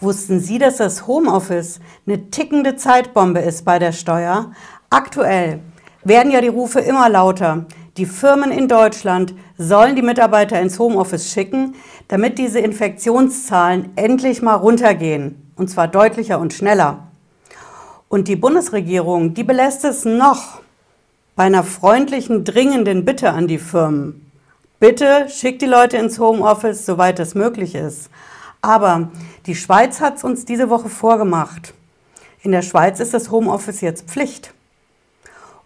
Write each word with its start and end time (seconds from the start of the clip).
Wussten 0.00 0.40
Sie, 0.40 0.58
dass 0.58 0.78
das 0.78 1.06
Homeoffice 1.06 1.80
eine 2.06 2.30
tickende 2.30 2.76
Zeitbombe 2.76 3.40
ist 3.40 3.64
bei 3.64 3.78
der 3.78 3.92
Steuer? 3.92 4.52
Aktuell 4.90 5.60
werden 6.04 6.32
ja 6.32 6.40
die 6.40 6.48
Rufe 6.48 6.80
immer 6.80 7.08
lauter. 7.08 7.66
Die 7.96 8.06
Firmen 8.06 8.50
in 8.50 8.66
Deutschland 8.66 9.34
sollen 9.56 9.94
die 9.94 10.02
Mitarbeiter 10.02 10.60
ins 10.60 10.78
Homeoffice 10.78 11.32
schicken, 11.32 11.76
damit 12.08 12.38
diese 12.38 12.58
Infektionszahlen 12.58 13.92
endlich 13.96 14.42
mal 14.42 14.56
runtergehen. 14.56 15.52
Und 15.56 15.70
zwar 15.70 15.86
deutlicher 15.86 16.40
und 16.40 16.52
schneller. 16.52 17.08
Und 18.08 18.26
die 18.26 18.36
Bundesregierung, 18.36 19.34
die 19.34 19.44
belässt 19.44 19.84
es 19.84 20.04
noch 20.04 20.60
bei 21.36 21.44
einer 21.44 21.62
freundlichen, 21.62 22.44
dringenden 22.44 23.04
Bitte 23.04 23.30
an 23.30 23.46
die 23.46 23.58
Firmen. 23.58 24.30
Bitte 24.80 25.28
schickt 25.28 25.62
die 25.62 25.66
Leute 25.66 25.96
ins 25.96 26.18
Homeoffice, 26.18 26.84
soweit 26.84 27.18
es 27.20 27.34
möglich 27.34 27.74
ist. 27.74 28.10
Aber 28.64 29.10
die 29.44 29.56
Schweiz 29.56 30.00
hat 30.00 30.16
es 30.16 30.24
uns 30.24 30.46
diese 30.46 30.70
Woche 30.70 30.88
vorgemacht. 30.88 31.74
In 32.40 32.50
der 32.50 32.62
Schweiz 32.62 32.98
ist 32.98 33.12
das 33.12 33.30
Homeoffice 33.30 33.82
jetzt 33.82 34.08
Pflicht. 34.08 34.54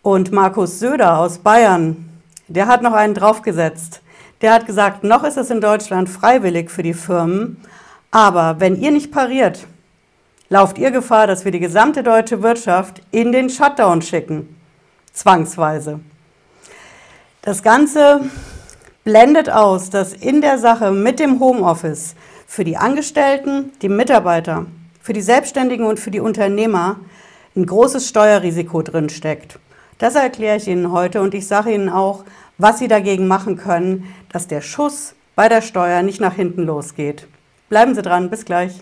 Und 0.02 0.32
Markus 0.32 0.80
Söder 0.80 1.18
aus 1.18 1.38
Bayern, 1.38 2.09
der 2.48 2.66
hat 2.66 2.82
noch 2.82 2.95
einen 2.95 3.14
draufgesetzt. 3.14 4.00
Der 4.40 4.52
hat 4.52 4.66
gesagt, 4.66 5.04
noch 5.04 5.23
ist 5.23 5.37
es 5.37 5.48
in 5.50 5.60
Deutschland 5.60 6.09
freiwillig 6.09 6.73
für 6.73 6.82
die 6.82 6.92
Firmen, 6.92 7.62
aber 8.10 8.59
wenn 8.59 8.74
ihr 8.74 8.90
nicht 8.90 9.12
pariert, 9.12 9.68
lauft 10.48 10.76
ihr 10.76 10.90
Gefahr, 10.90 11.28
dass 11.28 11.45
wir 11.45 11.52
die 11.52 11.60
gesamte 11.60 12.02
deutsche 12.02 12.42
Wirtschaft 12.42 13.01
in 13.12 13.30
den 13.30 13.48
Shutdown 13.48 14.02
schicken. 14.02 14.56
Zwangsweise. 15.12 16.01
Das 17.42 17.62
Ganze 17.62 18.23
blendet 19.04 19.51
aus, 19.51 19.88
dass 19.90 20.15
in 20.15 20.40
der 20.40 20.59
Sache 20.59 20.90
mit 20.90 21.20
dem 21.20 21.38
Homeoffice 21.38 22.16
für 22.51 22.65
die 22.65 22.79
Angestellten, 22.79 23.73
die 23.83 23.91
Mitarbeiter, 23.91 24.65
für 25.02 25.12
die 25.12 25.20
Selbstständigen 25.20 25.84
und 25.84 26.01
für 26.01 26.11
die 26.11 26.19
Unternehmer 26.19 26.97
ein 27.55 27.66
großes 27.66 28.09
Steuerrisiko 28.09 28.80
drin 28.80 29.10
steckt. 29.10 29.59
Das 29.99 30.15
erkläre 30.15 30.57
ich 30.57 30.66
Ihnen 30.66 30.90
heute 30.90 31.21
und 31.21 31.35
ich 31.35 31.46
sage 31.46 31.74
Ihnen 31.74 31.90
auch, 31.90 32.24
was 32.57 32.79
Sie 32.79 32.88
dagegen 32.88 33.29
machen 33.29 33.59
können, 33.59 34.13
dass 34.32 34.49
der 34.49 34.63
Schuss 34.63 35.15
bei 35.37 35.51
der 35.51 35.60
Steuer 35.60 36.02
nicht 36.02 36.21
nach 36.21 36.35
hinten 36.35 36.63
losgeht. 36.63 37.29
Bleiben 37.68 37.95
Sie 37.95 38.01
dran, 38.01 38.30
bis 38.30 38.46
gleich. 38.46 38.80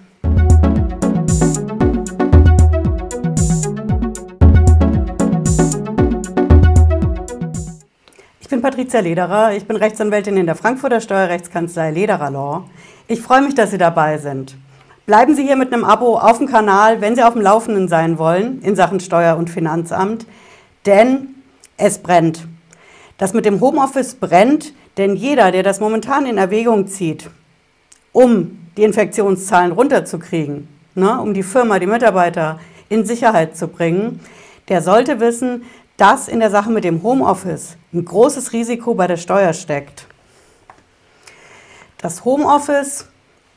Ich 8.41 8.48
bin 8.48 8.62
Patricia 8.62 9.01
Lederer, 9.01 9.56
ich 9.56 9.67
bin 9.67 9.77
Rechtsanwältin 9.77 10.36
in 10.36 10.47
der 10.47 10.55
Frankfurter 10.55 11.01
Steuerrechtskanzlei 11.01 11.91
Lederer 11.91 12.30
Law. 12.30 12.64
Ich 13.08 13.20
freue 13.20 13.42
mich, 13.42 13.54
dass 13.54 13.70
Sie 13.70 13.78
dabei 13.78 14.18
sind. 14.18 14.56
Bleiben 15.06 15.36
Sie 15.36 15.44
hier 15.44 15.54
mit 15.54 15.72
einem 15.72 15.84
Abo 15.84 16.18
auf 16.18 16.38
dem 16.38 16.48
Kanal, 16.48 17.00
wenn 17.00 17.14
Sie 17.14 17.22
auf 17.22 17.34
dem 17.34 17.42
Laufenden 17.42 17.86
sein 17.86 18.18
wollen 18.18 18.60
in 18.62 18.74
Sachen 18.74 18.98
Steuer- 18.98 19.36
und 19.36 19.48
Finanzamt, 19.48 20.26
denn 20.86 21.36
es 21.77 21.98
brennt. 21.98 22.48
Das 23.16 23.32
mit 23.32 23.44
dem 23.44 23.60
Homeoffice 23.60 24.16
brennt, 24.16 24.72
denn 24.96 25.14
jeder, 25.14 25.52
der 25.52 25.62
das 25.62 25.78
momentan 25.78 26.27
in 26.27 26.36
Erwägung 26.36 26.88
zieht, 26.88 27.30
um 28.10 28.58
die 28.77 28.82
Infektionszahlen 28.82 29.70
runterzukriegen, 29.70 30.66
ne, 30.96 31.20
um 31.20 31.32
die 31.32 31.44
Firma, 31.44 31.78
die 31.78 31.86
Mitarbeiter 31.86 32.58
in 32.88 33.06
Sicherheit 33.06 33.56
zu 33.56 33.68
bringen, 33.68 34.18
der 34.68 34.82
sollte 34.82 35.20
wissen, 35.20 35.62
dass 35.96 36.27
in 36.27 36.40
der 36.40 36.50
Sache 36.50 36.70
mit 36.70 36.82
dem 36.82 37.04
Homeoffice 37.04 37.77
ein 37.94 38.04
großes 38.04 38.52
Risiko 38.52 38.94
bei 38.94 39.06
der 39.06 39.16
Steuer 39.16 39.52
steckt. 39.52 40.08
Das 42.06 42.24
Homeoffice 42.24 43.06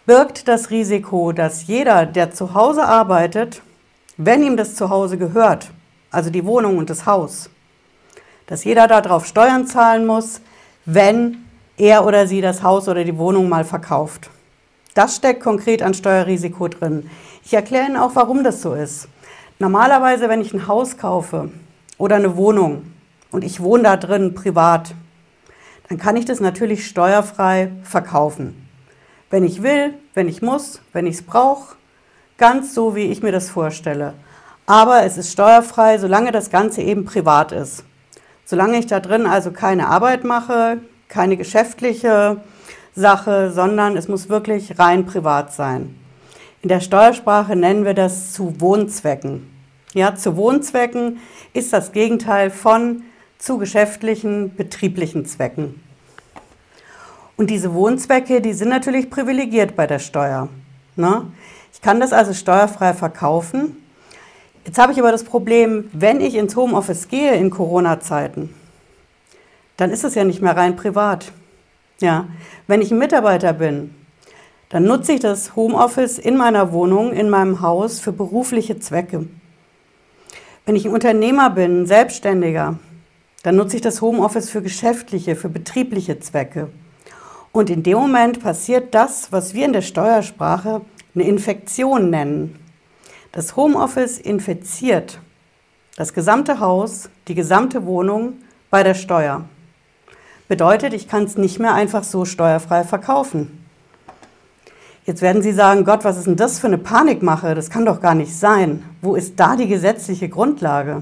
birgt 0.07 0.47
das 0.47 0.71
Risiko, 0.71 1.33
dass 1.33 1.67
jeder, 1.67 2.07
der 2.07 2.31
zu 2.31 2.55
Hause 2.55 2.83
arbeitet, 2.83 3.61
wenn 4.17 4.41
ihm 4.41 4.57
das 4.57 4.73
Zuhause 4.73 5.19
gehört, 5.19 5.69
also 6.09 6.31
die 6.31 6.43
Wohnung 6.47 6.79
und 6.79 6.89
das 6.89 7.05
Haus, 7.05 7.51
dass 8.47 8.63
jeder 8.63 8.87
darauf 8.87 9.27
Steuern 9.27 9.67
zahlen 9.67 10.07
muss, 10.07 10.41
wenn 10.85 11.45
er 11.77 12.07
oder 12.07 12.25
sie 12.25 12.41
das 12.41 12.63
Haus 12.63 12.87
oder 12.87 13.03
die 13.03 13.19
Wohnung 13.19 13.49
mal 13.49 13.65
verkauft. 13.65 14.31
Das 14.95 15.17
steckt 15.17 15.43
konkret 15.43 15.83
an 15.83 15.93
Steuerrisiko 15.93 16.69
drin. 16.69 17.07
Ich 17.45 17.53
erkläre 17.53 17.85
Ihnen 17.85 17.97
auch, 17.97 18.15
warum 18.15 18.43
das 18.43 18.63
so 18.63 18.73
ist. 18.73 19.09
Normalerweise, 19.59 20.27
wenn 20.27 20.41
ich 20.41 20.55
ein 20.55 20.65
Haus 20.65 20.97
kaufe, 20.97 21.51
oder 21.99 22.15
eine 22.15 22.35
Wohnung 22.35 22.93
und 23.29 23.43
ich 23.43 23.61
wohne 23.61 23.83
da 23.83 23.95
drin 23.95 24.33
privat, 24.33 24.95
dann 25.89 25.97
kann 25.97 26.15
ich 26.15 26.25
das 26.25 26.39
natürlich 26.39 26.87
steuerfrei 26.87 27.71
verkaufen. 27.83 28.67
Wenn 29.29 29.43
ich 29.43 29.63
will, 29.63 29.93
wenn 30.13 30.27
ich 30.27 30.41
muss, 30.41 30.81
wenn 30.93 31.07
ich 31.07 31.15
es 31.15 31.21
brauche, 31.23 31.75
ganz 32.37 32.73
so, 32.73 32.95
wie 32.95 33.05
ich 33.05 33.21
mir 33.21 33.31
das 33.31 33.49
vorstelle. 33.49 34.13
Aber 34.65 35.03
es 35.03 35.17
ist 35.17 35.31
steuerfrei, 35.31 35.97
solange 35.97 36.31
das 36.31 36.51
Ganze 36.51 36.81
eben 36.81 37.05
privat 37.05 37.51
ist. 37.51 37.83
Solange 38.45 38.77
ich 38.77 38.87
da 38.87 38.99
drin 38.99 39.25
also 39.25 39.51
keine 39.51 39.87
Arbeit 39.87 40.23
mache, 40.23 40.77
keine 41.07 41.37
geschäftliche 41.37 42.37
Sache, 42.95 43.51
sondern 43.51 43.97
es 43.97 44.07
muss 44.07 44.29
wirklich 44.29 44.77
rein 44.77 45.05
privat 45.05 45.53
sein. 45.53 45.95
In 46.61 46.69
der 46.69 46.81
Steuersprache 46.81 47.55
nennen 47.55 47.85
wir 47.85 47.93
das 47.93 48.33
zu 48.33 48.59
Wohnzwecken. 48.61 49.49
Ja, 49.93 50.15
zu 50.15 50.37
Wohnzwecken 50.37 51.17
ist 51.53 51.73
das 51.73 51.91
Gegenteil 51.91 52.51
von 52.51 53.03
zu 53.39 53.57
geschäftlichen, 53.57 54.55
betrieblichen 54.55 55.25
Zwecken. 55.25 55.81
Und 57.37 57.49
diese 57.49 57.73
Wohnzwecke, 57.73 58.41
die 58.41 58.53
sind 58.53 58.67
natürlich 58.67 59.09
privilegiert 59.09 59.75
bei 59.77 59.87
der 59.87 59.99
Steuer. 59.99 60.49
Ne? 60.97 61.31
Ich 61.73 61.81
kann 61.81 62.01
das 62.01 62.11
also 62.11 62.33
steuerfrei 62.33 62.93
verkaufen. 62.93 63.77
Jetzt 64.65 64.77
habe 64.77 64.91
ich 64.91 64.99
aber 64.99 65.13
das 65.13 65.23
Problem, 65.23 65.89
wenn 65.93 66.19
ich 66.19 66.35
ins 66.35 66.57
Homeoffice 66.57 67.07
gehe 67.07 67.33
in 67.35 67.49
Corona-Zeiten, 67.49 68.53
dann 69.77 69.89
ist 69.89 70.03
es 70.03 70.15
ja 70.15 70.25
nicht 70.25 70.41
mehr 70.41 70.57
rein 70.57 70.75
privat. 70.75 71.31
Ja, 72.01 72.27
wenn 72.67 72.81
ich 72.81 72.91
ein 72.91 72.97
Mitarbeiter 72.97 73.53
bin, 73.53 73.95
dann 74.67 74.83
nutze 74.83 75.13
ich 75.13 75.21
das 75.21 75.55
Homeoffice 75.55 76.19
in 76.19 76.35
meiner 76.35 76.73
Wohnung, 76.73 77.13
in 77.13 77.29
meinem 77.29 77.61
Haus 77.61 78.01
für 78.01 78.11
berufliche 78.11 78.79
Zwecke. 78.79 79.27
Wenn 80.65 80.75
ich 80.75 80.85
ein 80.85 80.93
Unternehmer 80.93 81.49
bin, 81.49 81.83
ein 81.83 81.85
Selbstständiger, 81.85 82.77
dann 83.49 83.55
nutze 83.55 83.77
ich 83.77 83.81
das 83.81 84.01
Homeoffice 84.01 84.51
für 84.51 84.61
geschäftliche, 84.61 85.35
für 85.35 85.49
betriebliche 85.49 86.19
Zwecke. 86.19 86.69
Und 87.51 87.71
in 87.71 87.81
dem 87.81 87.97
Moment 87.97 88.43
passiert 88.43 88.93
das, 88.93 89.31
was 89.31 89.55
wir 89.55 89.65
in 89.65 89.73
der 89.73 89.81
Steuersprache 89.81 90.81
eine 91.15 91.23
Infektion 91.23 92.11
nennen. 92.11 92.59
Das 93.31 93.55
Homeoffice 93.55 94.19
infiziert 94.19 95.19
das 95.97 96.13
gesamte 96.13 96.59
Haus, 96.59 97.09
die 97.27 97.33
gesamte 97.33 97.87
Wohnung 97.87 98.33
bei 98.69 98.83
der 98.83 98.93
Steuer. 98.93 99.45
Bedeutet, 100.47 100.93
ich 100.93 101.07
kann 101.07 101.23
es 101.23 101.35
nicht 101.35 101.57
mehr 101.57 101.73
einfach 101.73 102.03
so 102.03 102.25
steuerfrei 102.25 102.83
verkaufen. 102.83 103.65
Jetzt 105.07 105.23
werden 105.23 105.41
Sie 105.41 105.53
sagen, 105.53 105.85
Gott, 105.85 106.03
was 106.03 106.17
ist 106.17 106.27
denn 106.27 106.35
das 106.35 106.59
für 106.59 106.67
eine 106.67 106.77
Panikmache? 106.77 107.55
Das 107.55 107.71
kann 107.71 107.83
doch 107.83 107.99
gar 107.99 108.13
nicht 108.13 108.37
sein. 108.37 108.85
Wo 109.01 109.15
ist 109.15 109.39
da 109.39 109.55
die 109.55 109.67
gesetzliche 109.67 110.29
Grundlage? 110.29 111.01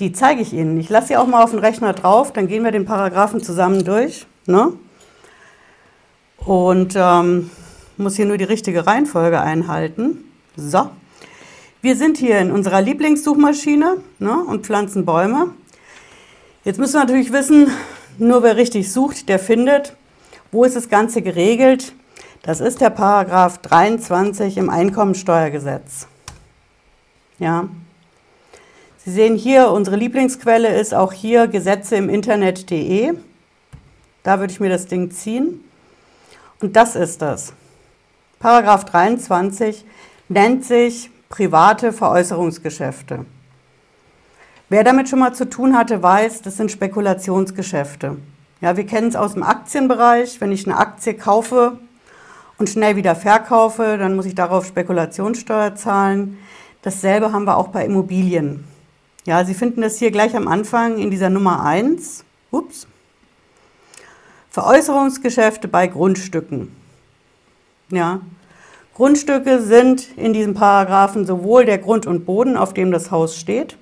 Die 0.00 0.12
zeige 0.12 0.42
ich 0.42 0.52
Ihnen. 0.52 0.78
Ich 0.78 0.88
lasse 0.88 1.08
sie 1.08 1.16
auch 1.16 1.26
mal 1.26 1.42
auf 1.42 1.50
den 1.50 1.58
Rechner 1.58 1.92
drauf, 1.92 2.32
dann 2.32 2.48
gehen 2.48 2.64
wir 2.64 2.72
den 2.72 2.84
Paragraphen 2.84 3.42
zusammen 3.42 3.84
durch. 3.84 4.26
Ne? 4.46 4.72
Und 6.38 6.94
ähm, 6.96 7.50
muss 7.96 8.16
hier 8.16 8.26
nur 8.26 8.38
die 8.38 8.44
richtige 8.44 8.86
Reihenfolge 8.86 9.40
einhalten. 9.40 10.24
So. 10.56 10.90
Wir 11.80 11.96
sind 11.96 12.16
hier 12.16 12.38
in 12.38 12.52
unserer 12.52 12.80
Lieblingssuchmaschine 12.80 13.96
ne, 14.18 14.44
und 14.44 14.64
pflanzen 14.64 15.04
Bäume. 15.04 15.50
Jetzt 16.64 16.78
müssen 16.78 16.94
wir 16.94 17.00
natürlich 17.00 17.32
wissen, 17.32 17.70
nur 18.18 18.42
wer 18.42 18.56
richtig 18.56 18.92
sucht, 18.92 19.28
der 19.28 19.38
findet. 19.38 19.96
Wo 20.52 20.64
ist 20.64 20.76
das 20.76 20.88
Ganze 20.88 21.22
geregelt? 21.22 21.92
Das 22.42 22.60
ist 22.60 22.80
der 22.80 22.90
Paragraph 22.90 23.58
23 23.58 24.58
im 24.58 24.70
Einkommensteuergesetz. 24.70 26.06
Ja. 27.38 27.68
Sie 29.04 29.10
sehen 29.10 29.36
hier, 29.36 29.70
unsere 29.70 29.96
Lieblingsquelle 29.96 30.78
ist 30.78 30.94
auch 30.94 31.12
hier 31.12 31.48
Gesetze 31.48 31.96
im 31.96 32.08
Internet.de. 32.08 33.14
Da 34.22 34.38
würde 34.38 34.52
ich 34.52 34.60
mir 34.60 34.68
das 34.68 34.86
Ding 34.86 35.10
ziehen. 35.10 35.64
Und 36.60 36.76
das 36.76 36.94
ist 36.94 37.20
das. 37.20 37.52
Paragraph 38.38 38.84
23 38.84 39.84
nennt 40.28 40.64
sich 40.64 41.10
private 41.28 41.92
Veräußerungsgeschäfte. 41.92 43.24
Wer 44.68 44.84
damit 44.84 45.08
schon 45.08 45.18
mal 45.18 45.34
zu 45.34 45.50
tun 45.50 45.76
hatte, 45.76 46.02
weiß, 46.02 46.42
das 46.42 46.56
sind 46.56 46.70
Spekulationsgeschäfte. 46.70 48.16
Ja, 48.60 48.76
wir 48.76 48.86
kennen 48.86 49.08
es 49.08 49.16
aus 49.16 49.32
dem 49.32 49.42
Aktienbereich. 49.42 50.40
Wenn 50.40 50.52
ich 50.52 50.66
eine 50.66 50.76
Aktie 50.76 51.14
kaufe, 51.14 51.78
und 52.62 52.70
schnell 52.70 52.94
wieder 52.94 53.16
verkaufe, 53.16 53.98
dann 53.98 54.14
muss 54.14 54.24
ich 54.24 54.36
darauf 54.36 54.66
Spekulationssteuer 54.66 55.74
zahlen. 55.74 56.38
Dasselbe 56.82 57.32
haben 57.32 57.44
wir 57.44 57.56
auch 57.56 57.68
bei 57.68 57.84
Immobilien. 57.84 58.71
Ja, 59.24 59.44
Sie 59.44 59.54
finden 59.54 59.82
das 59.82 59.98
hier 59.98 60.10
gleich 60.10 60.34
am 60.34 60.48
Anfang 60.48 60.98
in 60.98 61.10
dieser 61.10 61.30
Nummer 61.30 61.64
1. 61.64 62.24
Ups. 62.50 62.88
Veräußerungsgeschäfte 64.50 65.68
bei 65.68 65.86
Grundstücken. 65.86 66.74
Ja, 67.90 68.20
Grundstücke 68.94 69.62
sind 69.62 70.08
in 70.16 70.32
diesem 70.32 70.54
Paragraphen 70.54 71.24
sowohl 71.24 71.64
der 71.64 71.78
Grund 71.78 72.06
und 72.06 72.26
Boden, 72.26 72.56
auf 72.56 72.74
dem 72.74 72.90
das 72.90 73.10
Haus 73.10 73.36
steht, 73.36 73.76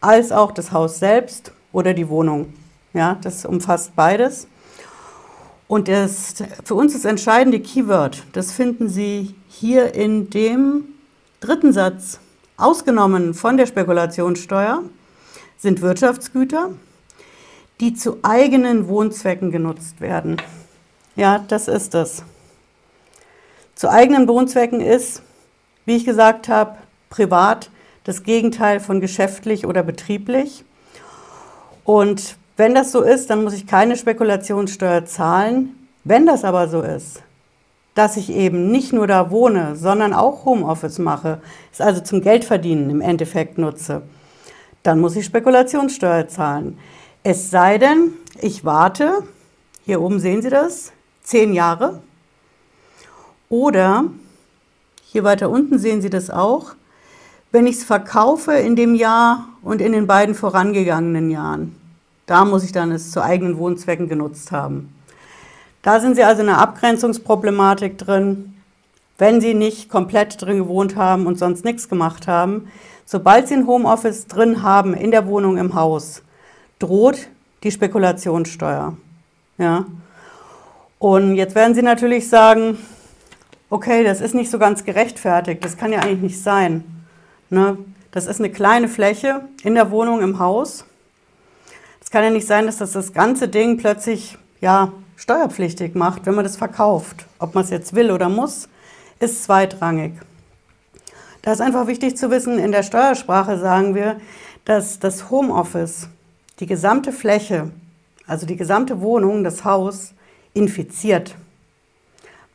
als 0.00 0.32
auch 0.32 0.52
das 0.52 0.72
Haus 0.72 0.98
selbst 0.98 1.52
oder 1.72 1.94
die 1.94 2.08
Wohnung. 2.08 2.52
Ja, 2.92 3.18
das 3.22 3.46
umfasst 3.46 3.94
beides. 3.94 4.48
Und 5.68 5.88
das, 5.88 6.34
für 6.64 6.74
uns 6.74 6.92
das 6.92 7.04
entscheidende 7.04 7.60
Keyword, 7.60 8.24
das 8.32 8.52
finden 8.52 8.88
Sie 8.88 9.34
hier 9.48 9.94
in 9.94 10.28
dem 10.28 10.84
dritten 11.40 11.72
Satz. 11.72 12.18
Ausgenommen 12.62 13.34
von 13.34 13.56
der 13.56 13.66
Spekulationssteuer 13.66 14.84
sind 15.58 15.82
Wirtschaftsgüter, 15.82 16.70
die 17.80 17.92
zu 17.94 18.18
eigenen 18.22 18.86
Wohnzwecken 18.86 19.50
genutzt 19.50 20.00
werden. 20.00 20.40
Ja, 21.16 21.44
das 21.48 21.66
ist 21.66 21.96
es. 21.96 22.22
Zu 23.74 23.90
eigenen 23.90 24.28
Wohnzwecken 24.28 24.80
ist, 24.80 25.22
wie 25.86 25.96
ich 25.96 26.04
gesagt 26.04 26.48
habe, 26.48 26.76
privat 27.10 27.68
das 28.04 28.22
Gegenteil 28.22 28.78
von 28.78 29.00
geschäftlich 29.00 29.66
oder 29.66 29.82
betrieblich. 29.82 30.64
Und 31.82 32.36
wenn 32.56 32.76
das 32.76 32.92
so 32.92 33.02
ist, 33.02 33.28
dann 33.28 33.42
muss 33.42 33.54
ich 33.54 33.66
keine 33.66 33.96
Spekulationssteuer 33.96 35.04
zahlen. 35.04 35.88
Wenn 36.04 36.26
das 36.26 36.44
aber 36.44 36.68
so 36.68 36.80
ist, 36.80 37.22
dass 37.94 38.16
ich 38.16 38.30
eben 38.30 38.70
nicht 38.70 38.92
nur 38.92 39.06
da 39.06 39.30
wohne, 39.30 39.76
sondern 39.76 40.12
auch 40.12 40.44
Homeoffice 40.44 40.98
mache, 40.98 41.40
es 41.72 41.80
also 41.80 42.00
zum 42.00 42.22
Geldverdienen 42.22 42.90
im 42.90 43.00
Endeffekt 43.00 43.58
nutze, 43.58 44.02
dann 44.82 45.00
muss 45.00 45.16
ich 45.16 45.26
Spekulationssteuer 45.26 46.28
zahlen. 46.28 46.78
Es 47.22 47.50
sei 47.50 47.78
denn, 47.78 48.14
ich 48.40 48.64
warte, 48.64 49.22
hier 49.84 50.00
oben 50.00 50.18
sehen 50.18 50.42
Sie 50.42 50.50
das, 50.50 50.92
zehn 51.22 51.52
Jahre. 51.52 52.02
Oder, 53.48 54.04
hier 55.04 55.24
weiter 55.24 55.50
unten 55.50 55.78
sehen 55.78 56.00
Sie 56.00 56.10
das 56.10 56.30
auch, 56.30 56.74
wenn 57.52 57.66
ich 57.66 57.76
es 57.76 57.84
verkaufe 57.84 58.54
in 58.54 58.76
dem 58.76 58.94
Jahr 58.94 59.46
und 59.62 59.82
in 59.82 59.92
den 59.92 60.06
beiden 60.06 60.34
vorangegangenen 60.34 61.30
Jahren. 61.30 61.76
Da 62.26 62.44
muss 62.46 62.64
ich 62.64 62.72
dann 62.72 62.90
es 62.92 63.10
zu 63.10 63.22
eigenen 63.22 63.58
Wohnzwecken 63.58 64.08
genutzt 64.08 64.52
haben. 64.52 64.94
Da 65.82 65.98
sind 65.98 66.14
Sie 66.14 66.22
also 66.22 66.42
in 66.42 66.48
einer 66.48 66.58
Abgrenzungsproblematik 66.58 67.98
drin. 67.98 68.54
Wenn 69.18 69.40
Sie 69.40 69.54
nicht 69.54 69.90
komplett 69.90 70.40
drin 70.40 70.58
gewohnt 70.58 70.96
haben 70.96 71.26
und 71.26 71.38
sonst 71.38 71.64
nichts 71.64 71.88
gemacht 71.88 72.26
haben, 72.28 72.68
sobald 73.04 73.48
Sie 73.48 73.54
ein 73.54 73.66
Homeoffice 73.66 74.26
drin 74.28 74.62
haben 74.62 74.94
in 74.94 75.10
der 75.10 75.26
Wohnung 75.26 75.58
im 75.58 75.74
Haus, 75.74 76.22
droht 76.78 77.28
die 77.64 77.70
Spekulationssteuer. 77.70 78.96
Ja. 79.58 79.86
Und 80.98 81.34
jetzt 81.34 81.54
werden 81.56 81.74
Sie 81.74 81.82
natürlich 81.82 82.28
sagen, 82.28 82.78
okay, 83.70 84.04
das 84.04 84.20
ist 84.20 84.34
nicht 84.34 84.50
so 84.50 84.58
ganz 84.58 84.84
gerechtfertigt, 84.84 85.64
das 85.64 85.76
kann 85.76 85.92
ja 85.92 86.00
eigentlich 86.00 86.20
nicht 86.22 86.42
sein. 86.42 86.84
Ne? 87.50 87.76
Das 88.12 88.26
ist 88.26 88.38
eine 88.38 88.50
kleine 88.50 88.86
Fläche 88.86 89.40
in 89.64 89.74
der 89.74 89.90
Wohnung 89.90 90.20
im 90.20 90.38
Haus. 90.38 90.84
Es 92.00 92.10
kann 92.10 92.22
ja 92.22 92.30
nicht 92.30 92.46
sein, 92.46 92.66
dass 92.66 92.78
das 92.78 92.92
das 92.92 93.12
ganze 93.12 93.48
Ding 93.48 93.78
plötzlich 93.78 94.36
ja, 94.60 94.92
steuerpflichtig 95.22 95.94
macht, 95.94 96.26
wenn 96.26 96.34
man 96.34 96.44
das 96.44 96.56
verkauft. 96.56 97.26
Ob 97.38 97.54
man 97.54 97.62
es 97.62 97.70
jetzt 97.70 97.94
will 97.94 98.10
oder 98.10 98.28
muss, 98.28 98.68
ist 99.20 99.44
zweitrangig. 99.44 100.14
Da 101.42 101.52
ist 101.52 101.60
einfach 101.60 101.86
wichtig 101.86 102.16
zu 102.16 102.28
wissen, 102.30 102.58
in 102.58 102.72
der 102.72 102.82
Steuersprache 102.82 103.56
sagen 103.56 103.94
wir, 103.94 104.20
dass 104.64 104.98
das 104.98 105.30
Homeoffice 105.30 106.08
die 106.58 106.66
gesamte 106.66 107.12
Fläche, 107.12 107.70
also 108.26 108.46
die 108.46 108.56
gesamte 108.56 109.00
Wohnung, 109.00 109.44
das 109.44 109.64
Haus, 109.64 110.12
infiziert. 110.54 111.36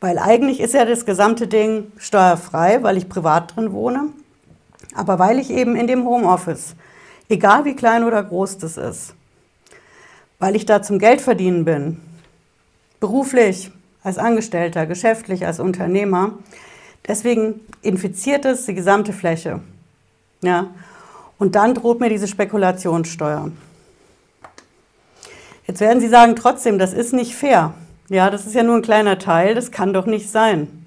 Weil 0.00 0.18
eigentlich 0.18 0.60
ist 0.60 0.74
ja 0.74 0.84
das 0.84 1.06
gesamte 1.06 1.48
Ding 1.48 1.90
steuerfrei, 1.96 2.82
weil 2.82 2.98
ich 2.98 3.08
privat 3.08 3.56
drin 3.56 3.72
wohne. 3.72 4.08
Aber 4.94 5.18
weil 5.18 5.38
ich 5.38 5.50
eben 5.50 5.74
in 5.74 5.86
dem 5.86 6.04
Homeoffice, 6.04 6.74
egal 7.30 7.64
wie 7.64 7.74
klein 7.74 8.04
oder 8.04 8.22
groß 8.22 8.58
das 8.58 8.76
ist, 8.76 9.14
weil 10.38 10.54
ich 10.54 10.66
da 10.66 10.82
zum 10.82 10.98
Geld 10.98 11.22
verdienen 11.22 11.64
bin, 11.64 12.00
beruflich, 13.00 13.70
als 14.02 14.18
Angestellter, 14.18 14.86
geschäftlich, 14.86 15.46
als 15.46 15.60
Unternehmer, 15.60 16.32
deswegen 17.06 17.60
infiziert 17.82 18.44
es 18.44 18.66
die 18.66 18.74
gesamte 18.74 19.12
Fläche. 19.12 19.60
Ja? 20.42 20.68
Und 21.38 21.54
dann 21.54 21.74
droht 21.74 22.00
mir 22.00 22.08
diese 22.08 22.28
Spekulationssteuer. 22.28 23.50
Jetzt 25.66 25.80
werden 25.80 26.00
Sie 26.00 26.08
sagen, 26.08 26.34
trotzdem, 26.34 26.78
das 26.78 26.92
ist 26.92 27.12
nicht 27.12 27.34
fair. 27.34 27.74
Ja, 28.08 28.30
das 28.30 28.46
ist 28.46 28.54
ja 28.54 28.62
nur 28.62 28.76
ein 28.76 28.82
kleiner 28.82 29.18
Teil, 29.18 29.54
das 29.54 29.70
kann 29.70 29.92
doch 29.92 30.06
nicht 30.06 30.30
sein. 30.30 30.86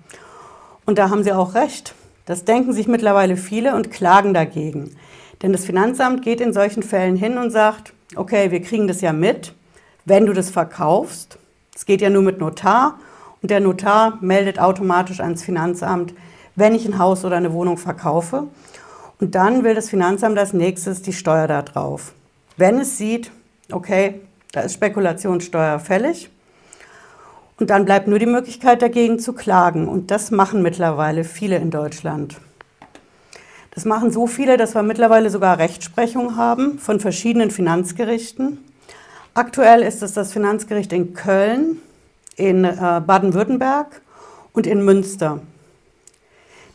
Und 0.86 0.98
da 0.98 1.10
haben 1.10 1.24
Sie 1.24 1.32
auch 1.32 1.54
recht. 1.54 1.94
Das 2.26 2.46
denken 2.46 2.74
sich 2.74 2.88
mittlerweile 2.88 3.38
viele 3.38 3.76
und 3.76 3.92
klagen 3.92 4.34
dagegen. 4.34 4.96
Denn 5.42 5.52
das 5.52 5.66
Finanzamt 5.66 6.24
geht 6.24 6.42
in 6.42 6.54
solchen 6.54 6.84
Fällen 6.84 7.16
hin 7.16 7.38
und 7.38 7.52
sagt, 7.52 7.94
okay, 8.16 8.52
wir 8.52 8.62
kriegen 8.62 8.88
das 8.88 9.02
ja 9.02 9.14
mit, 9.14 9.54
wenn 10.06 10.26
du 10.26 10.34
das 10.34 10.50
verkaufst. 10.50 11.38
Es 11.76 11.86
geht 11.86 12.02
ja 12.02 12.10
nur 12.10 12.22
mit 12.22 12.40
Notar 12.40 13.00
und 13.42 13.50
der 13.50 13.60
Notar 13.60 14.18
meldet 14.22 14.60
automatisch 14.60 15.20
ans 15.20 15.44
Finanzamt, 15.44 16.14
wenn 16.56 16.76
ich 16.76 16.86
ein 16.86 17.00
Haus 17.00 17.26
oder 17.26 17.38
eine 17.38 17.54
Wohnung 17.54 17.78
verkaufe. 17.78 18.48
Und 19.20 19.36
dann 19.36 19.64
will 19.64 19.76
das 19.76 19.90
Finanzamt 19.90 20.38
als 20.38 20.54
nächstes 20.54 21.02
die 21.02 21.14
Steuer 21.14 21.48
da 21.48 21.62
drauf. 21.62 22.14
Wenn 22.58 22.80
es 22.80 22.98
sieht, 22.98 23.32
okay, 23.72 24.22
da 24.52 24.62
ist 24.62 24.74
Spekulationssteuer 24.74 25.80
fällig. 25.80 26.30
Und 27.60 27.70
dann 27.70 27.86
bleibt 27.86 28.08
nur 28.08 28.20
die 28.20 28.26
Möglichkeit 28.26 28.82
dagegen 28.82 29.20
zu 29.20 29.34
klagen. 29.34 29.88
Und 29.88 30.12
das 30.12 30.32
machen 30.32 30.62
mittlerweile 30.62 31.24
viele 31.24 31.58
in 31.58 31.70
Deutschland. 31.70 32.38
Das 33.74 33.86
machen 33.86 34.12
so 34.12 34.28
viele, 34.28 34.58
dass 34.58 34.76
wir 34.76 34.84
mittlerweile 34.84 35.30
sogar 35.30 35.58
Rechtsprechung 35.60 36.36
haben 36.36 36.80
von 36.80 37.00
verschiedenen 37.00 37.52
Finanzgerichten. 37.52 38.58
Aktuell 39.34 39.82
ist 39.82 40.04
es 40.04 40.12
das 40.12 40.34
Finanzgericht 40.34 40.92
in 40.92 41.14
Köln, 41.14 41.78
in 42.36 42.66
äh, 42.66 43.02
Baden-Württemberg 43.06 44.02
und 44.52 44.68
in 44.68 44.84
Münster. 44.84 45.40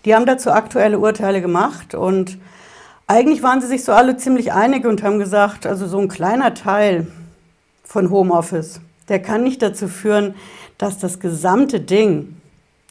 Die 0.06 0.14
haben 0.14 0.25
dazu 0.25 0.50
aktuelle 0.50 0.99
Urteile 0.99 1.43
gemacht 1.43 1.94
und 1.94 2.38
eigentlich 3.06 3.43
waren 3.43 3.61
sie 3.61 3.67
sich 3.67 3.85
so 3.85 3.93
alle 3.93 4.17
ziemlich 4.17 4.55
einig 4.55 4.87
und 4.87 5.03
haben 5.03 5.19
gesagt, 5.19 5.67
also 5.67 5.87
so 5.87 5.99
ein 5.99 6.08
kleiner 6.08 6.55
Teil 6.55 7.08
von 7.85 8.08
Homeoffice, 8.08 8.81
der 9.11 9.20
kann 9.20 9.43
nicht 9.43 9.61
dazu 9.61 9.87
führen, 9.87 10.35
dass 10.79 10.99
das 10.99 11.20
gesamte 11.20 11.79
Ding, 11.79 12.41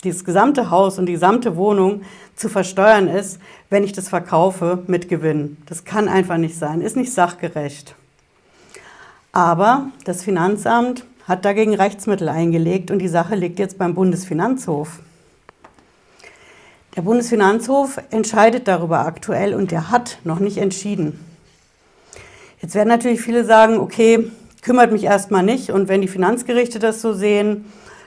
dieses 0.03 0.23
gesamte 0.23 0.69
Haus 0.69 0.99
und 0.99 1.07
die 1.07 1.13
gesamte 1.13 1.55
Wohnung 1.55 2.03
zu 2.35 2.49
versteuern 2.49 3.07
ist, 3.07 3.39
wenn 3.71 3.83
ich 3.83 3.93
das 3.93 4.09
verkaufe 4.09 4.83
mit 4.85 5.09
Gewinn. 5.09 5.57
Das 5.65 5.85
kann 5.85 6.07
einfach 6.07 6.37
nicht 6.37 6.55
sein, 6.55 6.81
ist 6.81 6.95
nicht 6.95 7.11
sachgerecht. 7.11 7.95
Aber 9.35 9.89
das 10.05 10.23
Finanzamt 10.23 11.03
hat 11.27 11.43
dagegen 11.43 11.75
Rechtsmittel 11.75 12.29
eingelegt 12.29 12.89
und 12.89 12.99
die 12.99 13.09
Sache 13.09 13.35
liegt 13.35 13.59
jetzt 13.59 13.77
beim 13.77 13.93
Bundesfinanzhof. 13.93 14.99
Der 16.95 17.01
Bundesfinanzhof 17.01 17.99
entscheidet 18.11 18.69
darüber 18.69 18.99
aktuell 18.99 19.53
und 19.53 19.71
der 19.71 19.91
hat 19.91 20.19
noch 20.23 20.39
nicht 20.39 20.57
entschieden. 20.57 21.19
Jetzt 22.61 22.75
werden 22.75 22.87
natürlich 22.87 23.19
viele 23.19 23.43
sagen, 23.43 23.77
okay, 23.77 24.31
kümmert 24.61 24.93
mich 24.93 25.03
erstmal 25.03 25.43
nicht. 25.43 25.69
Und 25.69 25.89
wenn 25.89 26.01
die 26.01 26.07
Finanzgerichte 26.07 26.79
das 26.79 27.01
so 27.01 27.11
sehen, 27.11 27.65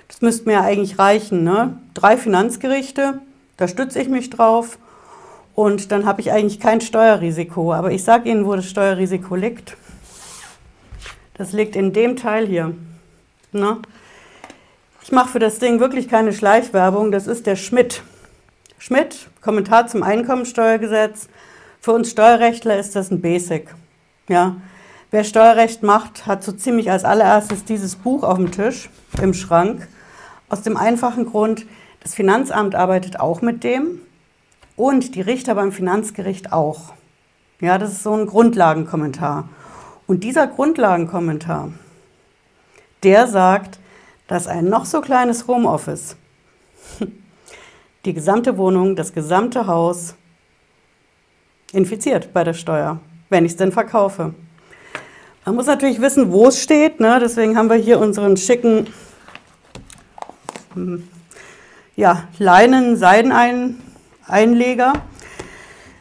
das 0.09 0.23
müsste 0.23 0.47
mir 0.47 0.55
ja 0.55 0.63
eigentlich 0.63 0.99
reichen. 0.99 1.45
Ne? 1.45 1.79
Drei 1.93 2.17
Finanzgerichte, 2.17 3.21
da 3.59 3.69
stütze 3.69 4.01
ich 4.01 4.09
mich 4.09 4.31
drauf 4.31 4.79
und 5.55 5.93
dann 5.93 6.07
habe 6.07 6.23
ich 6.23 6.33
eigentlich 6.33 6.59
kein 6.59 6.81
Steuerrisiko. 6.81 7.75
Aber 7.75 7.93
ich 7.93 8.03
sage 8.03 8.31
Ihnen, 8.31 8.47
wo 8.47 8.57
das 8.57 8.65
Steuerrisiko 8.65 9.37
liegt. 9.37 9.77
Das 11.39 11.53
liegt 11.53 11.77
in 11.77 11.93
dem 11.93 12.17
Teil 12.17 12.47
hier. 12.47 12.75
Ne? 13.53 13.79
Ich 15.03 15.13
mache 15.13 15.31
für 15.31 15.39
das 15.39 15.59
Ding 15.59 15.81
wirklich 15.81 16.09
keine 16.09 16.33
Schleichwerbung. 16.33 17.11
Das 17.11 17.27
ist 17.27 17.47
der 17.47 17.57
Schmidt. 17.57 18.03
Schmidt, 18.79 19.29
Kommentar 19.41 19.87
zum 19.87 20.03
Einkommensteuergesetz. 20.03 21.29
Für 21.81 21.93
uns 21.93 22.11
Steuerrechtler 22.11 22.79
ist 22.79 22.95
das 22.95 23.11
ein 23.11 23.21
Basic. 23.21 23.75
Ja, 24.29 24.57
Wer 25.11 25.25
Steuerrecht 25.25 25.83
macht, 25.83 26.27
hat 26.27 26.45
so 26.45 26.53
ziemlich 26.53 26.91
als 26.91 27.07
allererstes 27.07 27.65
dieses 27.65 27.97
Buch 27.97 28.23
auf 28.23 28.37
dem 28.37 28.53
Tisch 28.53 28.91
im 29.23 29.33
Schrank. 29.33 29.89
Aus 30.51 30.61
dem 30.61 30.77
einfachen 30.77 31.25
Grund, 31.25 31.65
das 32.01 32.15
Finanzamt 32.15 32.75
arbeitet 32.75 33.19
auch 33.19 33.41
mit 33.41 33.65
dem 33.65 34.03
und 34.77 35.15
die 35.15 35.23
Richter 35.23 35.55
beim 35.55 35.73
Finanzgericht 35.73 36.53
auch. 36.53 36.93
Ja, 37.59 37.79
das 37.79 37.93
ist 37.93 38.03
so 38.03 38.13
ein 38.13 38.27
Grundlagenkommentar. 38.27 39.49
Und 40.09 40.25
dieser 40.25 40.49
Grundlagenkommentar, 40.49 41.71
der 43.03 43.29
sagt, 43.29 43.79
dass 44.27 44.47
ein 44.47 44.65
noch 44.65 44.87
so 44.87 45.03
kleines 45.03 45.47
Homeoffice 45.47 46.17
die 48.07 48.15
gesamte 48.15 48.57
Wohnung, 48.57 48.97
das 48.97 49.13
gesamte 49.13 49.67
Haus 49.67 50.15
infiziert 51.73 52.33
bei 52.33 52.43
der 52.43 52.55
Steuer, 52.55 53.01
wenn 53.29 53.45
ich 53.45 53.53
es 53.53 53.59
denn 53.59 53.71
verkaufe. 53.71 54.33
Man 55.45 55.55
muss 55.55 55.67
natürlich 55.67 56.01
wissen, 56.01 56.33
wo 56.33 56.49
es 56.49 56.63
steht. 56.63 57.01
Ne? 57.01 57.19
Deswegen 57.21 57.59
haben 57.59 57.69
wir 57.69 57.77
hier 57.77 58.01
unseren 58.01 58.39
schicken, 58.39 58.87
hm, 60.73 61.07
ja, 61.97 62.27
Leinen-Seideneinleger. 62.39 64.95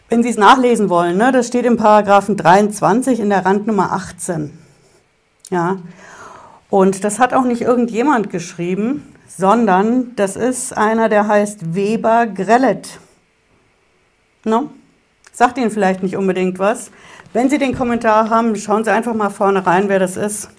Wenn 0.10 0.24
Sie 0.24 0.30
es 0.30 0.38
nachlesen 0.38 0.90
wollen, 0.90 1.18
ne, 1.18 1.32
das 1.32 1.48
steht 1.48 1.66
im 1.66 1.78
Paragraphen 1.78 2.38
23 2.38 3.20
in 3.20 3.30
der 3.30 3.46
Randnummer 3.46 3.92
18. 3.92 4.58
Ja, 5.50 5.78
und 6.70 7.04
das 7.04 7.20
hat 7.20 7.34
auch 7.34 7.44
nicht 7.44 7.62
irgendjemand 7.62 8.30
geschrieben, 8.30 9.14
sondern 9.28 10.16
das 10.16 10.36
ist 10.36 10.76
einer, 10.76 11.10
der 11.10 11.28
heißt 11.28 11.76
Weber 11.76 12.28
Grellet. 12.28 13.00
No? 14.44 14.70
Sagt 15.34 15.58
Ihnen 15.58 15.72
vielleicht 15.72 16.04
nicht 16.04 16.16
unbedingt 16.16 16.58
was. 16.58 16.92
Wenn 17.34 17.50
Sie 17.50 17.58
den 17.58 17.76
Kommentar 17.76 18.30
haben, 18.30 18.56
schauen 18.56 18.84
Sie 18.84 18.92
einfach 18.92 19.14
mal 19.14 19.30
vorne 19.30 19.66
rein, 19.66 19.90
wer 19.90 20.00
das 20.00 20.18
ist. 20.18 20.50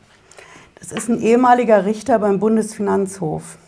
Das 0.78 0.92
ist 0.92 1.08
ein 1.08 1.20
ehemaliger 1.20 1.84
Richter 1.84 2.18
beim 2.18 2.38
Bundesfinanzhof 2.38 3.58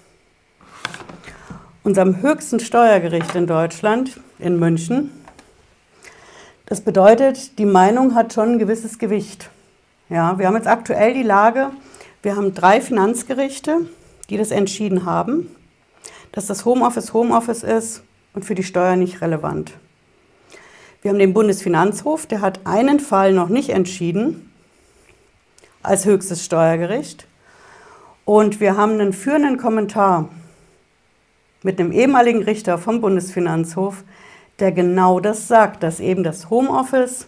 unserem 1.83 2.21
höchsten 2.23 2.61
Steuergericht 2.61 3.35
in 3.35 3.47
Deutschland, 3.47 4.21
in 4.39 4.59
München. 4.59 5.11
Das 6.71 6.83
bedeutet, 6.83 7.59
die 7.59 7.67
Meinung 7.67 8.15
hat 8.15 8.33
schon 8.33 8.53
ein 8.53 8.59
gewisses 8.61 9.01
Gewicht. 9.01 9.51
Ja, 10.09 10.39
wir 10.39 10.47
haben 10.47 10.55
jetzt 10.55 10.69
aktuell 10.69 11.15
die 11.15 11.25
Lage, 11.25 11.71
wir 12.23 12.37
haben 12.37 12.55
drei 12.55 12.81
Finanzgerichte, 12.81 13.89
die 14.29 14.37
das 14.37 14.53
entschieden 14.53 15.05
haben, 15.05 15.49
dass 16.31 16.47
das 16.47 16.65
Homeoffice 16.65 17.13
Homeoffice 17.13 17.65
ist 17.65 18.05
und 18.35 18.45
für 18.45 18.55
die 18.55 18.63
Steuer 18.63 18.95
nicht 18.95 19.21
relevant. 19.21 19.73
Wir 21.03 21.11
haben 21.11 21.19
den 21.19 21.35
Bundesfinanzhof, 21.35 22.27
der 22.27 22.41
hat 22.41 22.61
einen 22.63 23.01
Fall 23.01 23.33
noch 23.33 23.49
nicht 23.49 23.71
entschieden 23.71 24.53
als 25.83 26.05
höchstes 26.05 26.45
Steuergericht. 26.45 27.27
Und 28.25 28.61
wir 28.61 28.77
haben 28.77 28.93
einen 28.93 29.13
führenden 29.13 29.57
Kommentar 29.57 30.29
mit 31.65 31.81
einem 31.81 31.91
ehemaligen 31.91 32.45
Richter 32.45 32.79
vom 32.79 33.01
Bundesfinanzhof, 33.01 34.05
der 34.61 34.73
genau 34.73 35.21
das 35.21 35.49
sagt, 35.49 35.83
dass 35.83 36.01
eben 36.01 36.23
das 36.23 36.51
Homeoffice 36.51 37.27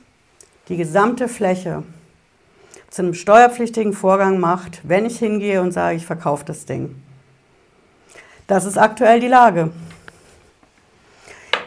die 0.69 0.77
gesamte 0.77 1.29
Fläche 1.29 1.83
zu 2.91 3.03
einem 3.03 3.15
steuerpflichtigen 3.15 3.95
Vorgang 3.95 4.39
macht, 4.39 4.81
wenn 4.85 5.07
ich 5.07 5.19
hingehe 5.19 5.63
und 5.63 5.73
sage, 5.73 5.97
ich 5.97 6.07
verkaufe 6.07 6.45
das 6.45 6.67
Ding. 6.67 6.95
Das 8.47 8.67
ist 8.67 8.77
aktuell 8.77 9.19
die 9.19 9.29
Lage. 9.29 9.71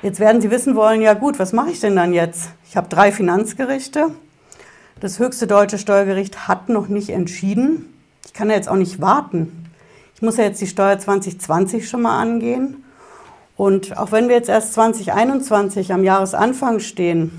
Jetzt 0.03 0.19
werden 0.19 0.39
Sie 0.39 0.51
wissen 0.51 0.75
wollen, 0.75 1.01
ja 1.01 1.15
gut, 1.15 1.39
was 1.39 1.51
mache 1.51 1.71
ich 1.71 1.79
denn 1.79 1.95
dann 1.95 2.13
jetzt? 2.13 2.49
Ich 2.69 2.77
habe 2.77 2.89
drei 2.89 3.11
Finanzgerichte. 3.11 4.11
Das 4.99 5.17
höchste 5.17 5.47
deutsche 5.47 5.79
Steuergericht 5.79 6.47
hat 6.47 6.69
noch 6.69 6.89
nicht 6.89 7.09
entschieden. 7.09 7.91
Ich 8.23 8.33
kann 8.33 8.49
ja 8.49 8.55
jetzt 8.55 8.69
auch 8.69 8.75
nicht 8.75 9.01
warten. 9.01 9.65
Ich 10.13 10.21
muss 10.21 10.37
ja 10.37 10.43
jetzt 10.43 10.61
die 10.61 10.67
Steuer 10.67 10.99
2020 10.99 11.89
schon 11.89 12.03
mal 12.03 12.21
angehen. 12.21 12.84
Und 13.57 13.97
auch 13.97 14.11
wenn 14.11 14.27
wir 14.27 14.35
jetzt 14.35 14.49
erst 14.49 14.73
2021 14.73 15.93
am 15.93 16.03
Jahresanfang 16.03 16.79
stehen, 16.79 17.31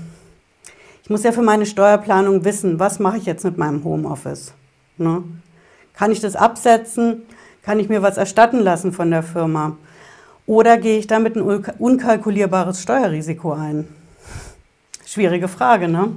ich 1.03 1.09
muss 1.09 1.23
ja 1.23 1.31
für 1.31 1.41
meine 1.41 1.65
Steuerplanung 1.65 2.43
wissen, 2.43 2.79
was 2.79 2.99
mache 2.99 3.17
ich 3.17 3.25
jetzt 3.25 3.45
mit 3.45 3.57
meinem 3.57 3.83
Homeoffice. 3.83 4.53
Ne? 4.97 5.23
Kann 5.93 6.11
ich 6.11 6.19
das 6.19 6.35
absetzen? 6.35 7.23
Kann 7.61 7.79
ich 7.79 7.89
mir 7.89 8.01
was 8.01 8.17
erstatten 8.17 8.59
lassen 8.59 8.91
von 8.91 9.11
der 9.11 9.23
Firma? 9.23 9.77
Oder 10.45 10.77
gehe 10.77 10.97
ich 10.97 11.07
damit 11.07 11.35
ein 11.35 11.41
unkalkulierbares 11.41 12.81
Steuerrisiko 12.81 13.53
ein? 13.53 13.87
Schwierige 15.05 15.47
Frage, 15.47 15.87
ne? 15.87 16.11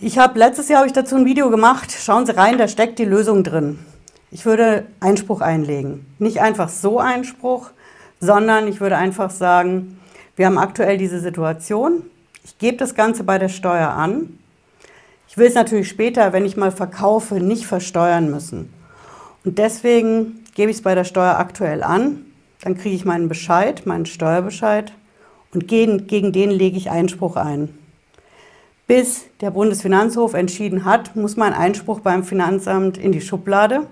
Ich 0.00 0.18
habe 0.18 0.38
letztes 0.38 0.68
Jahr 0.68 0.78
habe 0.78 0.86
ich 0.86 0.94
dazu 0.94 1.16
ein 1.16 1.26
Video 1.26 1.50
gemacht. 1.50 1.92
Schauen 1.92 2.26
Sie 2.26 2.36
rein, 2.36 2.58
da 2.58 2.68
steckt 2.68 2.98
die 2.98 3.04
Lösung 3.04 3.44
drin. 3.44 3.78
Ich 4.30 4.46
würde 4.46 4.86
Einspruch 5.00 5.40
einlegen. 5.40 6.06
Nicht 6.18 6.40
einfach 6.40 6.68
so 6.68 6.98
Einspruch, 6.98 7.70
sondern 8.20 8.68
ich 8.68 8.80
würde 8.80 8.96
einfach 8.96 9.30
sagen, 9.30 9.98
wir 10.36 10.46
haben 10.46 10.58
aktuell 10.58 10.98
diese 10.98 11.20
Situation. 11.20 12.04
Ich 12.44 12.58
gebe 12.58 12.76
das 12.76 12.94
Ganze 12.94 13.24
bei 13.24 13.38
der 13.38 13.48
Steuer 13.48 13.88
an. 13.88 14.38
Ich 15.28 15.36
will 15.36 15.46
es 15.46 15.54
natürlich 15.54 15.88
später, 15.88 16.32
wenn 16.32 16.44
ich 16.44 16.56
mal 16.56 16.72
verkaufe, 16.72 17.36
nicht 17.36 17.66
versteuern 17.66 18.30
müssen. 18.30 18.72
Und 19.44 19.58
deswegen 19.58 20.44
gebe 20.54 20.70
ich 20.70 20.78
es 20.78 20.82
bei 20.82 20.94
der 20.94 21.04
Steuer 21.04 21.38
aktuell 21.38 21.82
an. 21.82 22.26
Dann 22.62 22.76
kriege 22.76 22.94
ich 22.94 23.04
meinen 23.04 23.28
Bescheid, 23.28 23.86
meinen 23.86 24.06
Steuerbescheid 24.06 24.92
und 25.54 25.66
gegen, 25.66 26.06
gegen 26.06 26.32
den 26.32 26.50
lege 26.50 26.76
ich 26.76 26.90
Einspruch 26.90 27.36
ein. 27.36 27.70
Bis 28.86 29.26
der 29.40 29.50
Bundesfinanzhof 29.52 30.34
entschieden 30.34 30.84
hat, 30.84 31.14
muss 31.16 31.36
mein 31.36 31.54
Einspruch 31.54 32.00
beim 32.00 32.24
Finanzamt 32.24 32.98
in 32.98 33.12
die 33.12 33.20
Schublade. 33.20 33.86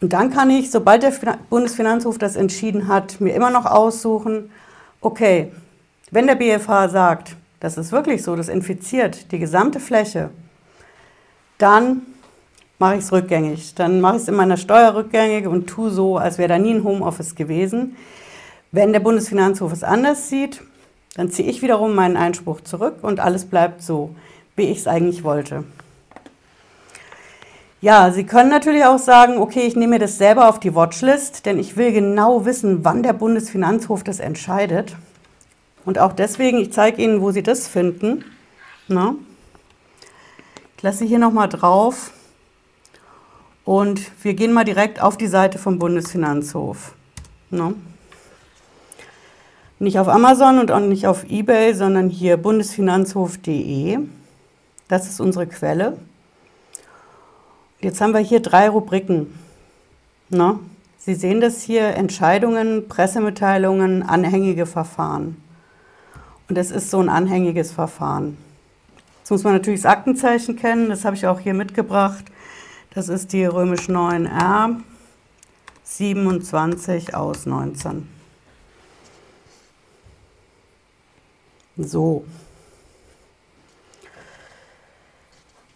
Und 0.00 0.12
dann 0.12 0.30
kann 0.30 0.50
ich, 0.50 0.70
sobald 0.70 1.02
der 1.02 1.12
Bundesfinanzhof 1.50 2.16
das 2.18 2.36
entschieden 2.36 2.88
hat, 2.88 3.20
mir 3.20 3.34
immer 3.34 3.50
noch 3.50 3.66
aussuchen, 3.66 4.50
okay, 5.00 5.52
wenn 6.10 6.26
der 6.26 6.36
BFH 6.36 6.88
sagt, 6.88 7.36
das 7.60 7.76
ist 7.76 7.92
wirklich 7.92 8.22
so, 8.22 8.34
das 8.34 8.48
infiziert 8.48 9.30
die 9.32 9.38
gesamte 9.38 9.78
Fläche, 9.78 10.30
dann 11.58 12.02
mache 12.78 12.94
ich 12.94 13.00
es 13.00 13.12
rückgängig. 13.12 13.74
Dann 13.74 14.00
mache 14.00 14.16
ich 14.16 14.22
es 14.22 14.28
in 14.28 14.34
meiner 14.34 14.56
Steuer 14.56 14.94
rückgängig 14.94 15.46
und 15.46 15.68
tue 15.68 15.90
so, 15.90 16.16
als 16.16 16.38
wäre 16.38 16.48
da 16.48 16.58
nie 16.58 16.74
ein 16.74 16.82
Homeoffice 16.82 17.34
gewesen. 17.34 17.96
Wenn 18.72 18.92
der 18.92 19.00
Bundesfinanzhof 19.00 19.72
es 19.72 19.84
anders 19.84 20.28
sieht, 20.28 20.62
dann 21.14 21.30
ziehe 21.30 21.48
ich 21.48 21.60
wiederum 21.60 21.94
meinen 21.94 22.16
Einspruch 22.16 22.62
zurück 22.62 22.96
und 23.02 23.20
alles 23.20 23.44
bleibt 23.44 23.82
so, 23.82 24.14
wie 24.56 24.64
ich 24.64 24.78
es 24.78 24.86
eigentlich 24.86 25.22
wollte. 25.22 25.64
Ja, 27.82 28.10
Sie 28.12 28.24
können 28.24 28.50
natürlich 28.50 28.84
auch 28.84 28.98
sagen, 28.98 29.38
okay, 29.38 29.60
ich 29.60 29.74
nehme 29.74 29.94
mir 29.94 29.98
das 29.98 30.18
selber 30.18 30.50
auf 30.50 30.60
die 30.60 30.74
Watchlist, 30.74 31.46
denn 31.46 31.58
ich 31.58 31.78
will 31.78 31.92
genau 31.92 32.44
wissen, 32.44 32.84
wann 32.84 33.02
der 33.02 33.14
Bundesfinanzhof 33.14 34.04
das 34.04 34.20
entscheidet. 34.20 34.96
Und 35.86 35.98
auch 35.98 36.12
deswegen, 36.12 36.58
ich 36.58 36.74
zeige 36.74 37.00
Ihnen, 37.02 37.22
wo 37.22 37.30
Sie 37.30 37.42
das 37.42 37.68
finden. 37.68 38.24
Na? 38.86 39.14
Ich 40.76 40.82
lasse 40.82 41.06
hier 41.06 41.18
nochmal 41.18 41.48
drauf 41.48 42.12
und 43.64 44.02
wir 44.22 44.34
gehen 44.34 44.52
mal 44.52 44.64
direkt 44.64 45.00
auf 45.00 45.16
die 45.16 45.26
Seite 45.26 45.58
vom 45.58 45.78
Bundesfinanzhof. 45.78 46.92
Na? 47.48 47.72
Nicht 49.78 49.98
auf 49.98 50.08
Amazon 50.08 50.58
und 50.58 50.70
auch 50.70 50.80
nicht 50.80 51.06
auf 51.06 51.24
eBay, 51.30 51.72
sondern 51.72 52.10
hier 52.10 52.36
bundesfinanzhof.de. 52.36 54.00
Das 54.88 55.08
ist 55.08 55.18
unsere 55.20 55.46
Quelle. 55.46 55.96
Jetzt 57.80 58.00
haben 58.00 58.12
wir 58.12 58.20
hier 58.20 58.40
drei 58.40 58.68
Rubriken. 58.68 59.38
Ne? 60.28 60.58
Sie 60.98 61.14
sehen 61.14 61.40
das 61.40 61.62
hier, 61.62 61.94
Entscheidungen, 61.96 62.88
Pressemitteilungen, 62.88 64.02
anhängige 64.02 64.66
Verfahren. 64.66 65.42
Und 66.48 66.58
es 66.58 66.70
ist 66.70 66.90
so 66.90 67.00
ein 67.00 67.08
anhängiges 67.08 67.72
Verfahren. 67.72 68.36
Jetzt 69.20 69.30
muss 69.30 69.44
man 69.44 69.54
natürlich 69.54 69.80
das 69.80 69.90
Aktenzeichen 69.90 70.56
kennen, 70.56 70.90
das 70.90 71.04
habe 71.04 71.16
ich 71.16 71.26
auch 71.26 71.40
hier 71.40 71.54
mitgebracht. 71.54 72.24
Das 72.92 73.08
ist 73.08 73.32
die 73.32 73.44
römisch 73.44 73.88
9r 73.88 74.80
27 75.84 77.14
aus 77.14 77.46
19. 77.46 78.08
So. 81.78 82.24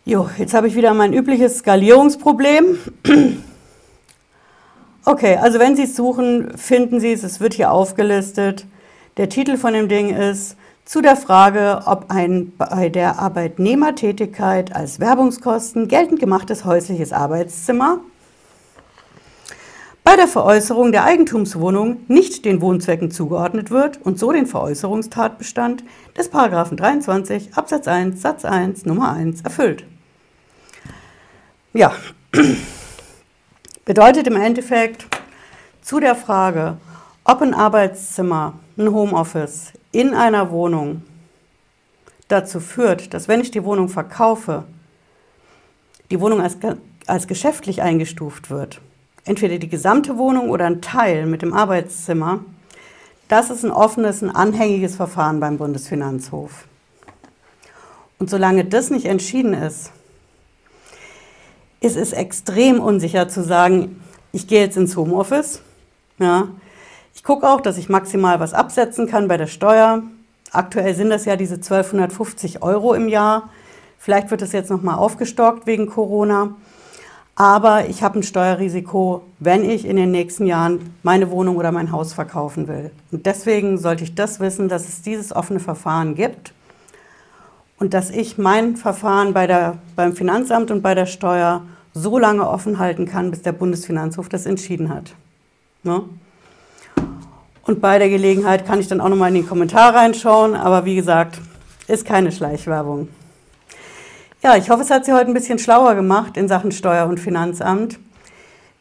Jo, 0.07 0.29
jetzt 0.37 0.53
habe 0.53 0.69
ich 0.69 0.75
wieder 0.77 0.93
mein 0.93 1.15
übliches 1.15 1.59
Skalierungsproblem. 1.59 2.79
Okay, 5.07 5.37
also 5.37 5.59
wenn 5.59 5.77
Sie 5.77 5.83
es 5.83 5.97
suchen, 5.97 6.57
finden 6.57 6.99
Sie 6.99 7.13
es, 7.13 7.23
es 7.25 7.39
wird 7.39 7.53
hier 7.53 7.71
aufgelistet. 7.71 8.67
Der 9.19 9.29
Titel 9.29 9.59
von 9.59 9.75
dem 9.75 9.89
Ding 9.89 10.15
ist 10.15 10.57
zu 10.87 11.03
der 11.03 11.17
Frage, 11.17 11.83
ob 11.85 12.07
ein 12.09 12.53
bei 12.57 12.89
der 12.89 13.19
Arbeitnehmertätigkeit 13.19 14.75
als 14.75 15.01
Werbungskosten 15.01 15.89
geltend 15.89 16.21
gemachtes 16.21 16.65
häusliches 16.65 17.13
Arbeitszimmer 17.13 18.01
bei 20.05 20.17
der 20.17 20.29
Veräußerung 20.29 20.93
der 20.93 21.05
Eigentumswohnung 21.05 21.97
nicht 22.09 22.45
den 22.45 22.61
Wohnzwecken 22.61 23.11
zugeordnet 23.11 23.71
wird 23.71 24.01
und 24.03 24.19
so 24.19 24.33
den 24.33 24.47
Veräußerungstatbestand 24.47 25.83
des 26.17 26.31
23 26.31 27.55
Absatz 27.55 27.89
1 27.89 28.23
Satz 28.23 28.45
1 28.45 28.85
Nummer 28.85 29.13
1 29.13 29.41
erfüllt. 29.41 29.85
Ja, 31.77 31.93
bedeutet 33.85 34.29
im 34.29 34.37
Endeffekt 34.37 35.07
zu 35.83 35.99
der 35.99 36.15
Frage, 36.15 36.77
ob 37.25 37.43
ein 37.43 37.53
Arbeitszimmer, 37.53 38.53
ein 38.79 38.93
Homeoffice 38.93 39.73
in 39.91 40.15
einer 40.15 40.53
Wohnung 40.53 41.03
dazu 42.29 42.61
führt, 42.61 43.13
dass 43.13 43.27
wenn 43.27 43.41
ich 43.41 43.51
die 43.51 43.65
Wohnung 43.65 43.89
verkaufe, 43.89 44.63
die 46.13 46.21
Wohnung 46.21 46.41
als, 46.41 46.59
als 47.09 47.27
geschäftlich 47.27 47.83
eingestuft 47.83 48.51
wird, 48.51 48.81
entweder 49.25 49.59
die 49.59 49.69
gesamte 49.69 50.17
Wohnung 50.17 50.51
oder 50.51 50.67
ein 50.67 50.81
Teil 50.81 51.27
mit 51.27 51.43
dem 51.43 51.53
Arbeitszimmer, 51.53 52.45
das 53.27 53.51
ist 53.51 53.65
ein 53.65 53.73
offenes, 53.73 54.23
ein 54.23 54.31
anhängiges 54.31 54.95
Verfahren 54.95 55.41
beim 55.41 55.59
Bundesfinanzhof. 55.59 56.69
Und 58.21 58.31
solange 58.31 58.65
das 58.65 58.91
nicht 58.91 59.07
entschieden 59.07 59.55
ist, 59.55 59.91
ist 61.85 61.97
es 61.97 62.13
extrem 62.13 62.81
unsicher 62.81 63.29
zu 63.29 63.43
sagen, 63.43 64.01
ich 64.33 64.47
gehe 64.47 64.61
jetzt 64.61 64.77
ins 64.77 64.97
Homeoffice, 64.97 65.61
Ja. 66.19 66.49
Ich 67.17 67.23
gucke 67.23 67.49
auch, 67.49 67.61
dass 67.61 67.79
ich 67.79 67.89
maximal 67.89 68.41
was 68.41 68.55
absetzen 68.55 69.07
kann 69.07 69.29
bei 69.29 69.37
der 69.37 69.47
Steuer. 69.47 70.03
Aktuell 70.51 70.95
sind 70.95 71.11
das 71.11 71.25
ja 71.25 71.37
diese 71.37 71.55
1250 71.55 72.63
Euro 72.63 72.93
im 72.95 73.09
Jahr. 73.09 73.51
Vielleicht 73.99 74.31
wird 74.31 74.43
das 74.43 74.53
jetzt 74.53 74.71
nochmal 74.71 74.97
aufgestockt 74.97 75.67
wegen 75.67 75.87
Corona. 75.87 76.57
Aber 77.37 77.89
ich 77.89 78.03
habe 78.03 78.19
ein 78.19 78.23
Steuerrisiko, 78.23 79.23
wenn 79.39 79.69
ich 79.69 79.87
in 79.87 79.97
den 79.97 80.11
nächsten 80.11 80.47
Jahren 80.47 80.95
meine 81.03 81.31
Wohnung 81.31 81.57
oder 81.57 81.73
mein 81.73 81.93
Haus 81.93 82.13
verkaufen 82.13 82.69
will. 82.69 82.91
Und 83.13 83.27
deswegen 83.27 83.79
sollte 83.79 84.05
ich 84.05 84.15
das 84.15 84.41
wissen, 84.41 84.69
dass 84.69 84.89
es 84.89 85.03
dieses 85.03 85.35
offene 85.35 85.61
Verfahren 85.61 86.15
gibt 86.15 86.54
und 87.79 87.95
dass 87.95 88.11
ich 88.11 88.39
mein 88.39 88.77
Verfahren 88.77 89.33
bei 89.33 89.47
der, 89.47 89.79
beim 89.97 90.15
Finanzamt 90.15 90.71
und 90.71 90.83
bei 90.83 90.95
der 90.95 91.07
Steuer 91.07 91.63
so 91.93 92.19
lange 92.19 92.49
offen 92.49 92.79
halten 92.79 93.07
kann, 93.07 93.31
bis 93.31 93.43
der 93.43 93.53
Bundesfinanzhof 93.53 94.29
das 94.29 94.47
entschieden 94.47 94.89
hat. 94.89 95.15
Ne? 95.83 96.03
Und 97.67 97.81
bei 97.81 97.99
der 97.99 98.11
Gelegenheit 98.11 98.67
kann 98.67 98.81
ich 98.81 98.89
dann 98.89 99.01
auch 99.01 99.09
nochmal 99.09 99.29
in 99.29 99.37
den 99.37 99.49
Kommentar 99.49 99.95
reinschauen, 99.95 100.55
aber 100.55 100.85
wie 100.85 100.97
gesagt, 100.97 101.41
ist 101.87 102.05
keine 102.05 102.33
Schleichwerbung. 102.33 103.09
Ja, 104.43 104.57
ich 104.57 104.69
hoffe, 104.69 104.83
es 104.83 104.91
hat 104.91 105.07
Sie 105.07 105.13
heute 105.13 105.29
ein 105.29 105.35
bisschen 105.35 105.59
schlauer 105.59 105.95
gemacht 105.95 106.37
in 106.37 106.49
Sachen 106.49 106.73
Steuer- 106.73 107.07
und 107.07 107.19
Finanzamt. 107.19 107.99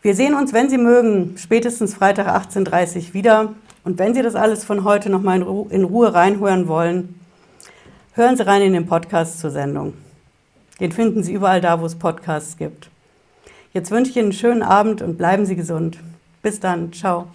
Wir 0.02 0.16
sehen 0.16 0.34
uns, 0.34 0.52
wenn 0.52 0.70
Sie 0.70 0.78
mögen, 0.78 1.36
spätestens 1.38 1.94
Freitag 1.94 2.28
18.30 2.28 2.98
Uhr 2.98 3.14
wieder. 3.14 3.54
Und 3.86 3.98
wenn 4.00 4.14
Sie 4.14 4.22
das 4.22 4.36
alles 4.36 4.66
von 4.66 4.84
heute 4.84 5.10
nochmal 5.10 5.42
in, 5.42 5.70
in 5.70 5.84
Ruhe 5.86 6.14
reinhören 6.14 6.68
wollen, 6.68 7.20
hören 8.14 8.38
Sie 8.38 8.46
rein 8.46 8.62
in 8.62 8.74
den 8.74 8.86
Podcast 8.86 9.40
zur 9.40 9.52
Sendung. 9.52 9.94
Den 10.80 10.92
finden 10.92 11.24
Sie 11.24 11.34
überall 11.34 11.62
da, 11.62 11.82
wo 11.82 11.86
es 11.86 11.96
Podcasts 11.96 12.58
gibt. 12.58 12.90
Jetzt 13.74 13.92
wünsche 13.92 14.12
ich 14.12 14.18
Ihnen 14.18 14.26
einen 14.26 14.34
schönen 14.34 14.64
Abend 14.64 15.02
und 15.02 15.18
bleiben 15.18 15.46
Sie 15.46 15.56
gesund. 15.56 15.98
Bis 16.42 16.60
dann. 16.60 16.94
Ciao. 16.94 17.28